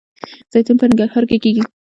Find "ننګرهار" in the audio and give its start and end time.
0.89-1.23